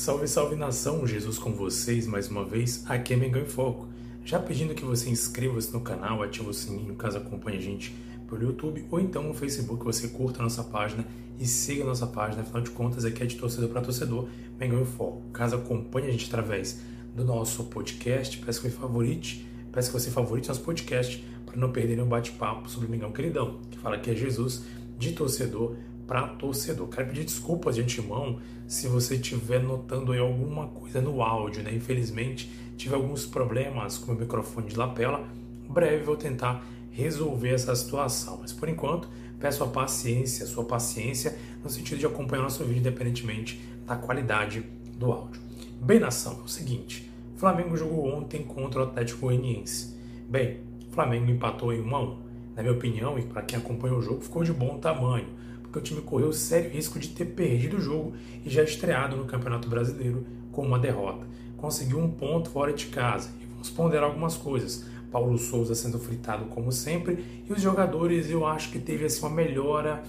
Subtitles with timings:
[0.00, 3.86] Salve, salve nação, Jesus com vocês mais uma vez, aqui é Mengão em Foco.
[4.24, 7.94] Já pedindo que você inscreva-se no canal, ative o sininho caso acompanhe a gente
[8.26, 11.06] pelo YouTube ou então no Facebook, você curta a nossa página
[11.38, 14.26] e siga a nossa página, afinal de contas aqui é de torcedor para torcedor,
[14.58, 15.20] Mengão em Foco.
[15.34, 16.80] Caso acompanhe a gente através
[17.14, 21.70] do nosso podcast, peço que você favorite, peço que você favorite nosso podcast para não
[21.70, 24.62] perder um bate-papo sobre o Mengão Queridão, que fala que é Jesus
[24.96, 25.76] de torcedor
[26.10, 26.88] para torcedor.
[26.88, 31.72] Quero pedir desculpas de antemão se você estiver notando aí alguma coisa no áudio, né?
[31.72, 35.24] Infelizmente, tive alguns problemas com o microfone de lapela.
[35.64, 39.08] Em breve vou tentar resolver essa situação, mas por enquanto
[39.38, 44.64] peço a paciência, a sua paciência, no sentido de acompanhar nosso vídeo independentemente da qualidade
[44.98, 45.40] do áudio.
[45.80, 49.96] Bem, nação, é o seguinte: Flamengo jogou ontem contra o Atlético Goianiense.
[50.28, 50.58] Bem,
[50.90, 52.18] Flamengo empatou em 1 a 1.
[52.56, 55.38] Na minha opinião, e para quem acompanha o jogo, ficou de bom tamanho
[55.70, 58.12] porque o time correu sério risco de ter perdido o jogo
[58.44, 61.24] e já estreado no Campeonato Brasileiro com uma derrota.
[61.56, 64.84] Conseguiu um ponto fora de casa e vamos ponderar algumas coisas.
[65.12, 69.30] Paulo Souza sendo fritado como sempre e os jogadores eu acho que teve assim uma
[69.30, 70.02] melhora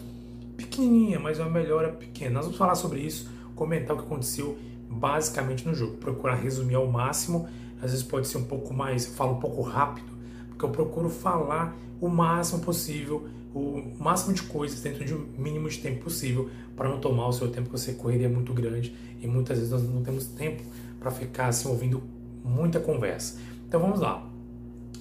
[0.57, 2.31] pequenininha, mas uma melhora pequena.
[2.31, 4.57] Nós vamos falar sobre isso, comentar o que aconteceu
[4.89, 7.47] basicamente no jogo, procurar resumir ao máximo.
[7.83, 10.11] Às vezes pode ser um pouco mais, eu falo um pouco rápido,
[10.49, 15.69] porque eu procuro falar o máximo possível o máximo de coisas dentro de um mínimo
[15.69, 19.27] de tempo possível para não tomar o seu tempo, que você correria muito grande e
[19.27, 20.63] muitas vezes nós não temos tempo
[20.99, 22.01] para ficar assim ouvindo
[22.43, 23.39] muita conversa.
[23.67, 24.25] Então vamos lá.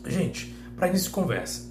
[0.06, 1.70] Gente, para início de conversa,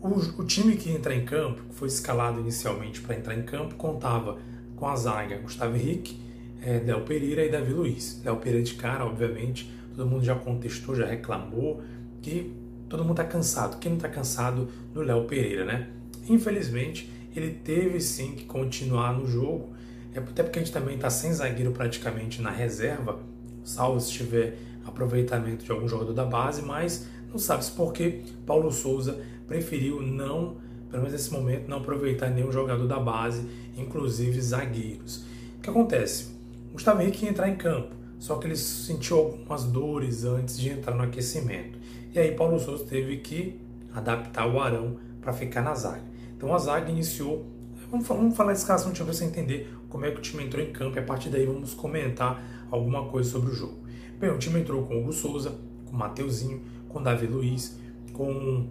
[0.00, 0.08] o,
[0.40, 4.38] o, time que entra em campo, que foi escalado inicialmente para entrar em campo, contava
[4.76, 6.18] com a zaga Gustavo Henrique,
[6.62, 8.20] é, Léo Pereira e Davi Luiz.
[8.24, 11.82] Léo Pereira de cara, obviamente, todo mundo já contestou, já reclamou
[12.22, 12.54] que
[12.90, 13.78] todo mundo está cansado.
[13.78, 15.88] Quem não está cansado do Léo Pereira, né?
[16.28, 19.70] Infelizmente, ele teve sim que continuar no jogo,
[20.12, 23.20] é até porque a gente também está sem zagueiro praticamente na reserva,
[23.64, 28.72] salvo se tiver aproveitamento de algum jogador da base, mas não sabe-se por que Paulo
[28.72, 30.56] Souza preferiu não,
[30.90, 33.46] pelo menos nesse momento, não aproveitar nenhum jogador da base,
[33.76, 35.24] inclusive zagueiros.
[35.58, 36.34] O que acontece?
[36.72, 40.94] Gustavo Henrique ia entrar em campo, só que ele sentiu algumas dores antes de entrar
[40.94, 41.78] no aquecimento.
[42.14, 43.58] E aí Paulo Souza teve que
[43.94, 46.04] adaptar o Arão para ficar na zaga.
[46.36, 47.46] Então a zaga iniciou.
[47.90, 50.70] Vamos, vamos falar de escalação para você entender como é que o time entrou em
[50.70, 53.78] campo e a partir daí vamos comentar alguma coisa sobre o jogo.
[54.20, 56.60] Bem, o time entrou com o Hugo Souza, com o Mateuzinho,
[56.90, 57.78] com o Davi Luiz,
[58.12, 58.66] com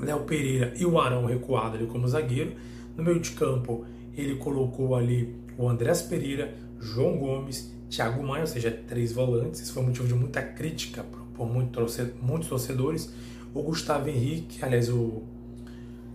[0.00, 2.54] Léo Pereira e o Arão recuado ali como zagueiro.
[2.96, 3.84] No meio de campo,
[4.16, 9.60] ele colocou ali o Andrés Pereira, João Gomes, Thiago Maia, ou seja, três volantes.
[9.60, 11.04] Isso foi motivo de muita crítica
[11.34, 13.12] por muitos torcedores.
[13.54, 15.22] O Gustavo Henrique, aliás, o,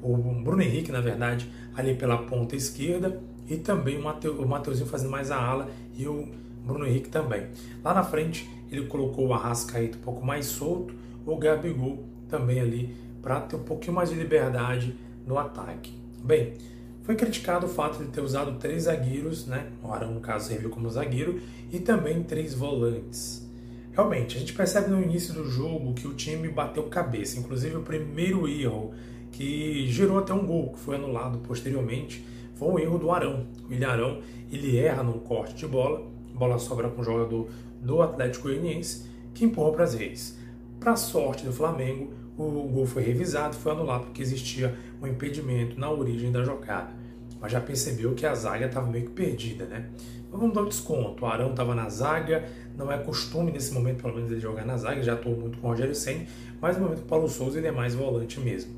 [0.02, 3.20] o Bruno Henrique, na verdade, ali pela ponta esquerda.
[3.50, 6.30] E também o, Mateu, o Mateuzinho fazendo mais a ala e o
[6.66, 7.48] Bruno Henrique também.
[7.84, 10.94] Lá na frente, ele colocou o Arrascaeta um pouco mais solto,
[11.26, 14.96] o Gabigol também ali para ter um pouquinho mais de liberdade
[15.26, 15.94] no ataque.
[16.24, 16.54] Bem,
[17.04, 19.68] foi criticado o fato de ter usado três zagueiros, né?
[19.84, 21.40] O Arão, no caso, serviu como zagueiro,
[21.72, 23.48] e também três volantes.
[23.92, 27.82] Realmente, a gente percebe no início do jogo que o time bateu cabeça, inclusive o
[27.84, 28.92] primeiro erro
[29.32, 32.26] que gerou até um gol, que foi anulado posteriormente,
[32.56, 33.48] foi um erro do Arão.
[33.70, 34.22] O Ilharão,
[34.52, 36.02] ele erra no corte de bola,
[36.34, 37.50] bola sobra com o jogador
[37.82, 40.38] do Atlético Goianiense, que empurra para as redes.
[40.80, 45.92] Para sorte do Flamengo, o gol foi revisado, foi anulado porque existia um impedimento na
[45.92, 46.92] origem da jogada.
[47.40, 49.90] Mas já percebeu que a zaga estava meio que perdida, né?
[50.32, 51.24] Mas vamos dar um desconto.
[51.24, 52.48] O Arão estava na zaga,
[52.78, 55.68] não é costume nesse momento, pelo menos, ele jogar na zaga, já atuou muito com
[55.68, 56.26] o Rogério Senna,
[56.62, 58.72] mas no momento o Paulo Souza ele é mais volante mesmo.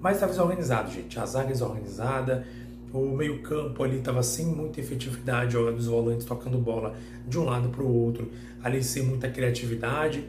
[0.00, 1.18] Mas estava desorganizado, gente.
[1.18, 2.46] A zaga desorganizada,
[2.92, 6.94] o meio-campo ali estava sem muita efetividade, os volantes tocando bola
[7.26, 8.30] de um lado para o outro,
[8.62, 10.24] ali sem muita criatividade.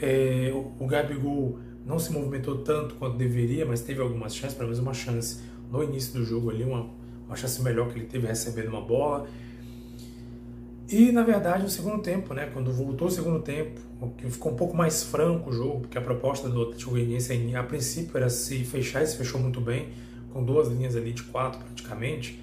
[0.00, 4.78] É, o Gabigol não se movimentou tanto quanto deveria, mas teve algumas chances, pelo menos
[4.78, 5.40] uma chance
[5.72, 6.86] no início do jogo ali, uma,
[7.26, 9.26] uma chance melhor que ele teve recebendo uma bola.
[10.86, 13.80] E na verdade no segundo tempo, né, quando voltou o segundo tempo,
[14.18, 17.62] que ficou um pouco mais franco o jogo, porque a proposta do Atlético Goianiense a
[17.62, 19.88] princípio era se fechar e se fechou muito bem,
[20.30, 22.38] com duas linhas ali de quatro praticamente.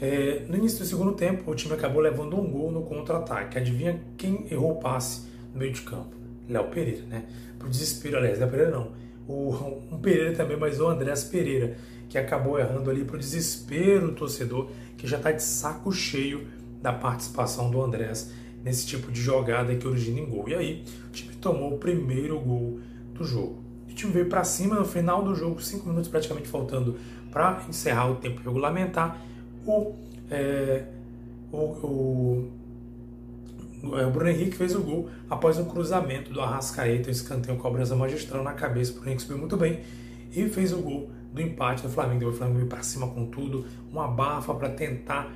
[0.00, 3.58] É, no início do segundo tempo, o time acabou levando um gol no contra-ataque.
[3.58, 6.21] Adivinha quem errou o passe no meio de campo?
[6.48, 7.24] Léo Pereira, né?
[7.58, 8.92] Pro desespero, aliás, Léo Pereira não.
[9.26, 9.50] O,
[9.90, 11.76] um Pereira também, mas o Andrés Pereira,
[12.08, 16.46] que acabou errando ali pro desespero do torcedor, que já tá de saco cheio
[16.80, 20.48] da participação do Andrés nesse tipo de jogada que origina em gol.
[20.48, 22.80] E aí, o time tomou o primeiro gol
[23.14, 23.62] do jogo.
[23.88, 26.96] O time veio para cima no final do jogo, cinco minutos praticamente faltando
[27.30, 29.20] para encerrar o tempo regulamentar.
[29.66, 29.94] O,
[30.30, 30.84] é,
[31.52, 32.50] o, o,
[33.82, 38.42] o, Bruno Henrique fez o gol após um cruzamento do Arrascaeta, um escanteio cobrança magistral
[38.44, 38.92] na cabeça.
[38.92, 39.80] O Bruno Henrique subiu muito bem
[40.34, 42.28] e fez o gol do empate do Flamengo.
[42.28, 45.32] O Flamengo para cima com tudo, uma bafa para tentar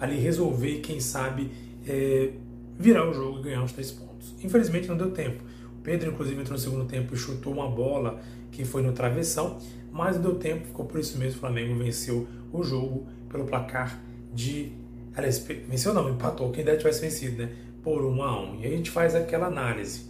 [0.00, 1.50] ali resolver e quem sabe
[1.86, 2.30] é,
[2.78, 4.34] virar o jogo e ganhar os três pontos.
[4.42, 5.42] Infelizmente não deu tempo.
[5.78, 8.20] O Pedro, inclusive, entrou no segundo tempo e chutou uma bola
[8.52, 9.58] que foi no travessão,
[9.90, 11.38] mas não deu tempo, ficou por isso mesmo.
[11.38, 13.98] O Flamengo venceu o jogo pelo placar
[14.32, 14.72] de.
[15.18, 17.50] Aliás, venceu não, empatou, quem deve tivesse vencido, né?
[17.82, 20.08] Por 1 a 1 E aí a gente faz aquela análise.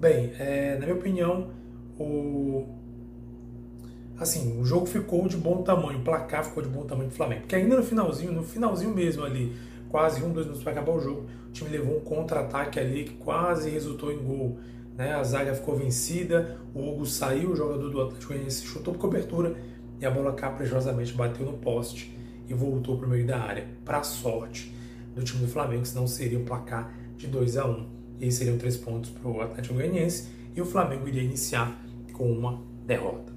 [0.00, 1.50] Bem, é, na minha opinião,
[2.00, 2.64] o.
[4.18, 7.42] Assim, o jogo ficou de bom tamanho, o placar ficou de bom tamanho do Flamengo.
[7.42, 9.54] Porque ainda no finalzinho, no finalzinho mesmo ali,
[9.90, 13.16] quase um, dois minutos para acabar o jogo, o time levou um contra-ataque ali que
[13.16, 14.56] quase resultou em gol.
[14.96, 15.12] Né?
[15.12, 19.54] A zaga ficou vencida, o Hugo saiu, o jogador do Atlético Goianiense chutou por cobertura
[20.00, 22.16] e a bola caprichosamente bateu no poste
[22.48, 23.66] e voltou para o meio da área.
[23.84, 24.72] Para sorte
[25.14, 27.86] do time do Flamengo, senão seria o placar de 2 a 1 um.
[28.18, 31.78] E aí seriam três pontos para o Atlético Goianiense e o Flamengo iria iniciar
[32.12, 33.32] com uma derrota.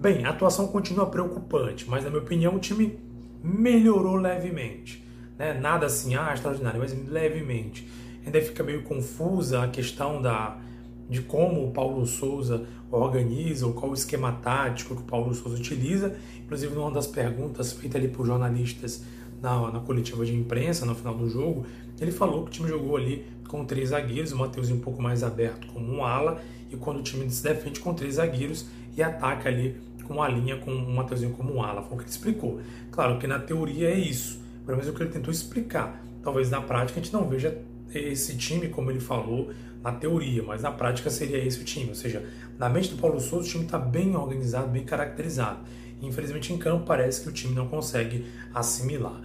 [0.00, 2.98] Bem, a atuação continua preocupante, mas na minha opinião o time
[3.42, 5.04] melhorou levemente.
[5.38, 5.54] Né?
[5.54, 7.88] Nada assim, ah, extraordinário, mas levemente.
[8.24, 10.58] Ainda fica meio confusa a questão da,
[11.08, 15.56] de como o Paulo Souza organiza, ou qual o esquema tático que o Paulo Souza
[15.56, 16.14] utiliza.
[16.44, 19.02] Inclusive, numa das perguntas feitas ali por jornalistas
[19.42, 21.66] na, na coletiva de imprensa, no final do jogo,
[22.00, 25.22] ele falou que o time jogou ali com três zagueiros, o Matheus um pouco mais
[25.22, 26.40] aberto como um ala,
[26.70, 28.66] e quando o time se defende com três zagueiros
[28.96, 31.82] e ataca ali com uma linha com o Matheusinho como um ala.
[31.82, 32.60] Foi o que ele explicou.
[32.90, 36.02] Claro que na teoria é isso, pelo menos é o que ele tentou explicar.
[36.22, 37.56] Talvez na prática a gente não veja
[37.94, 39.50] esse time, como ele falou,
[39.82, 41.88] na teoria, mas na prática seria esse o time.
[41.88, 42.24] Ou seja,
[42.58, 45.60] na mente do Paulo Souza o time está bem organizado, bem caracterizado.
[46.00, 49.20] E, infelizmente em campo parece que o time não consegue assimilar.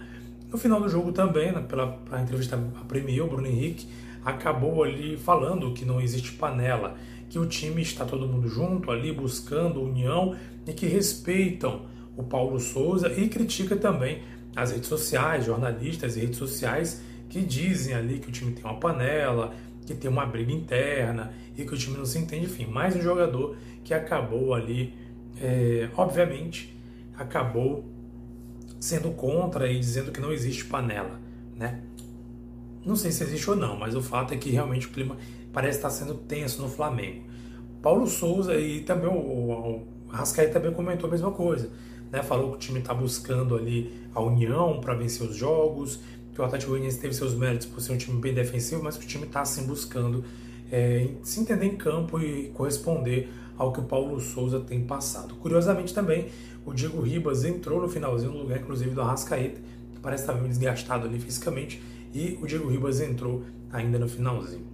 [0.50, 3.88] No final do jogo também, né, pela entrevista a Premier, o Bruno Henrique
[4.24, 6.96] acabou ali falando que não existe panela,
[7.28, 12.60] que o time está todo mundo junto ali buscando união e que respeitam o Paulo
[12.60, 14.22] Souza e critica também
[14.54, 18.78] as redes sociais, jornalistas e redes sociais que dizem ali que o time tem uma
[18.78, 19.54] panela,
[19.86, 23.00] que tem uma briga interna e que o time não se entende, enfim, mais um
[23.00, 24.94] jogador que acabou ali,
[25.40, 26.76] é, obviamente,
[27.16, 27.84] acabou
[28.80, 31.20] sendo contra e dizendo que não existe panela,
[31.56, 31.82] né?
[32.84, 35.16] Não sei se existe ou não, mas o fato é que realmente o clima
[35.52, 37.24] parece estar sendo tenso no Flamengo.
[37.80, 41.70] Paulo Souza e também o, o Rascaeta também comentou a mesma coisa,
[42.10, 42.22] né?
[42.22, 46.00] Falou que o time está buscando ali a união para vencer os jogos,
[46.34, 49.04] que o Atlético Goianiense teve seus méritos por ser um time bem defensivo, mas que
[49.04, 50.24] o time está assim buscando
[50.70, 55.36] é, se entender em campo e corresponder ao que o Paulo Souza tem passado.
[55.36, 56.26] Curiosamente também,
[56.66, 59.60] o Diego Ribas entrou no finalzinho no lugar, inclusive, do Arrascaeta,
[59.94, 61.80] que parece estar meio desgastado ali fisicamente,
[62.12, 64.66] e o Diego Ribas entrou ainda no finalzinho.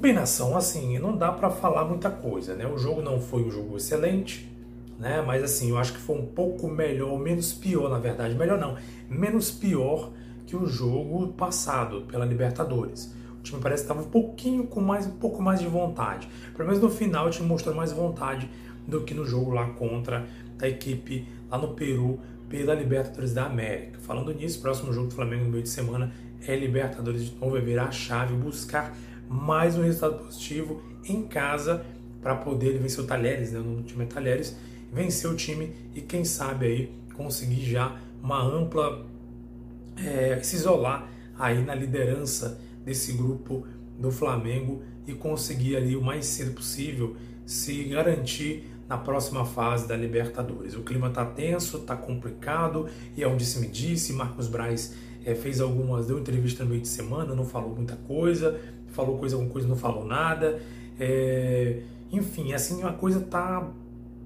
[0.00, 2.66] Bem, nação, assim, não dá para falar muita coisa, né?
[2.66, 4.48] O jogo não foi um jogo excelente,
[4.98, 5.22] né?
[5.26, 8.34] Mas assim, eu acho que foi um pouco melhor, menos pior, na verdade.
[8.34, 8.76] Melhor não,
[9.10, 10.12] menos pior
[10.48, 13.14] que o jogo passado pela Libertadores.
[13.38, 16.26] O time parece que estava um pouquinho com mais um pouco mais de vontade.
[16.56, 18.50] Pelo menos no final o time mostrou mais vontade
[18.86, 20.26] do que no jogo lá contra
[20.58, 23.98] a equipe lá no Peru pela Libertadores da América.
[24.00, 26.10] Falando nisso, próximo jogo do Flamengo no meio de semana
[26.46, 28.96] é Libertadores de novo, é virar a chave, buscar
[29.28, 31.84] mais um resultado positivo em casa
[32.22, 33.60] para poder vencer o Talheres, né?
[33.60, 34.56] no time é Talheres,
[34.90, 39.04] vencer o time e quem sabe aí conseguir já uma ampla
[40.04, 43.66] é, se isolar aí na liderança desse grupo
[43.98, 49.96] do Flamengo e conseguir ali o mais cedo possível se garantir na próxima fase da
[49.96, 50.74] Libertadores.
[50.74, 55.34] O clima está tenso, está complicado e é onde se me disse, Marcos Braz é,
[55.34, 59.52] fez algumas, deu entrevista no meio de semana, não falou muita coisa, falou coisa, alguma
[59.52, 60.60] coisa, não falou nada.
[60.98, 63.70] É, enfim, assim, a coisa tá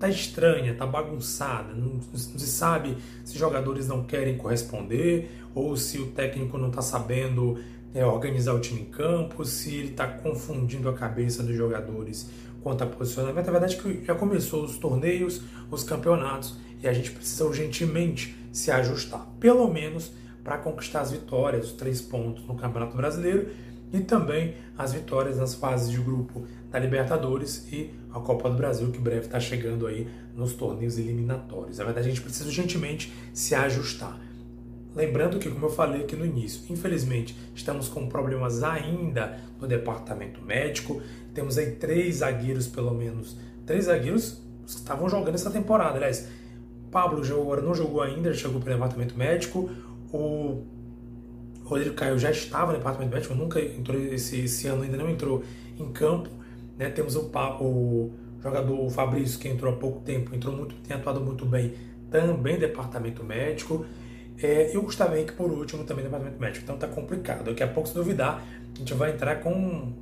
[0.03, 5.99] tá estranha, tá bagunçada, não, não, se sabe se jogadores não querem corresponder ou se
[6.01, 7.57] o técnico não está sabendo
[7.95, 12.29] é, organizar o time em campo, se ele está confundindo a cabeça dos jogadores
[12.65, 13.49] quanto a posicionamento.
[13.49, 15.41] A verdade é que já começou os torneios,
[15.71, 20.11] os campeonatos e a gente precisa urgentemente se ajustar, pelo menos
[20.43, 23.51] para conquistar as vitórias, os três pontos no Campeonato Brasileiro
[23.93, 28.91] e também as vitórias nas fases de grupo da Libertadores e a Copa do Brasil,
[28.91, 31.79] que breve está chegando aí nos torneios eliminatórios.
[31.79, 34.19] Na verdade, a gente precisa urgentemente se ajustar.
[34.97, 40.43] Lembrando que, como eu falei aqui no início, infelizmente estamos com problemas ainda no departamento
[40.43, 41.03] médico.
[41.35, 43.37] Temos aí três zagueiros, pelo menos,
[43.67, 45.97] três zagueiros que estavam jogando essa temporada.
[45.97, 46.29] Aliás,
[46.91, 49.71] Pablo jogou agora, não jogou ainda, já chegou para o departamento médico.
[50.13, 50.63] O
[51.65, 55.43] Rodrigo Caio já estava no departamento médico, nunca entrou esse, esse ano, ainda não entrou
[55.79, 56.42] em campo.
[56.79, 56.91] Né?
[56.91, 58.13] Temos o, o
[58.43, 61.75] jogador Fabrício, que entrou há pouco tempo, entrou muito, tem atuado muito bem,
[62.11, 63.85] também departamento médico.
[64.43, 66.65] É, e o Gustavo Henrique, por último, também departamento médico.
[66.65, 67.45] Então tá complicado.
[67.45, 69.93] Daqui a pouco, se duvidar, a gente vai entrar com um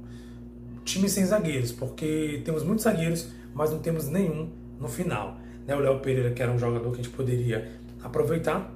[0.84, 4.48] time sem zagueiros, porque temos muitos zagueiros, mas não temos nenhum
[4.78, 5.38] no final.
[5.66, 5.74] Né?
[5.76, 7.70] O Léo Pereira, que era um jogador que a gente poderia
[8.02, 8.74] aproveitar,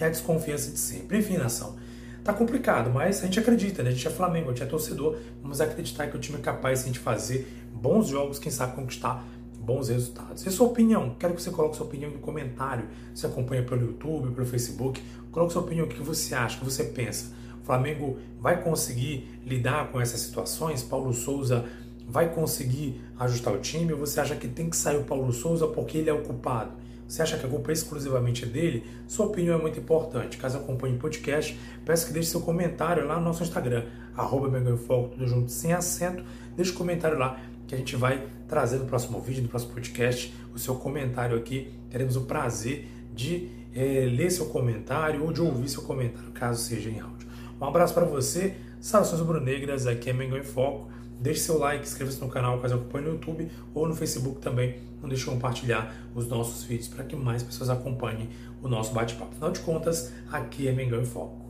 [0.00, 1.18] é a desconfiança de sempre.
[1.18, 1.76] Enfim, nação.
[2.24, 3.90] Tá complicado, mas a gente acredita, né?
[3.90, 5.16] A gente é Flamengo, a gente é torcedor.
[5.42, 9.24] Vamos acreditar que o time é capaz de fazer bons jogos, quem sabe conquistar
[9.58, 10.46] bons resultados.
[10.46, 11.16] E sua opinião?
[11.18, 12.86] Quero que você coloque sua opinião no comentário.
[13.12, 15.02] Você acompanha pelo YouTube, pelo Facebook.
[15.32, 17.32] Coloque sua opinião, o que você acha, o que você pensa.
[17.60, 20.82] O Flamengo vai conseguir lidar com essas situações?
[20.82, 21.64] Paulo Souza
[22.08, 23.92] vai conseguir ajustar o time?
[23.92, 26.72] Ou você acha que tem que sair o Paulo Souza porque ele é o culpado?
[27.06, 28.84] Você acha que a culpa é exclusivamente dele?
[29.06, 30.36] Sua opinião é muito importante.
[30.36, 33.84] Caso acompanhe o podcast, peço que deixe seu comentário lá no nosso Instagram,
[34.16, 34.48] arroba
[35.10, 36.24] tudo junto, sem acento.
[36.56, 39.72] Deixe o um comentário lá que a gente vai trazer no próximo vídeo, no próximo
[39.72, 41.72] podcast, o seu comentário aqui.
[41.90, 46.90] Teremos o prazer de é, ler seu comentário ou de ouvir seu comentário, caso seja
[46.90, 47.28] em áudio.
[47.60, 50.90] Um abraço para você, saudações rubro-negras, aqui é Mengão em Foco.
[51.22, 54.80] Deixe seu like, inscreva-se no canal caso acompanhe no YouTube ou no Facebook também.
[55.00, 58.28] Não deixe de compartilhar os nossos vídeos para que mais pessoas acompanhem
[58.60, 59.30] o nosso bate-papo.
[59.30, 61.41] Afinal de contas, aqui é Mengão em Foco.